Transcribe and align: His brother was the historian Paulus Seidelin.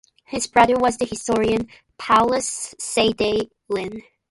His 0.25 0.47
brother 0.47 0.77
was 0.77 0.97
the 0.97 1.05
historian 1.05 1.67
Paulus 1.99 2.73
Seidelin. 2.79 4.01